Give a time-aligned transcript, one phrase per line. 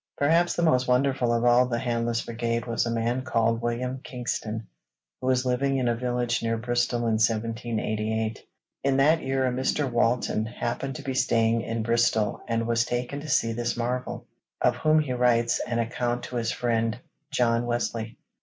[0.17, 4.65] Perhaps the most wonderful of all the 'Handless Brigade' was a man called William Kingston,
[5.21, 8.39] who was living in a village near Bristol in 1788.
[8.83, 9.87] In that year a Mr.
[9.87, 14.25] Walton happened to be staying in Bristol and was taken to see this marvel,
[14.59, 16.97] of whom he writes an account to his friend
[17.29, 18.17] John Wesley.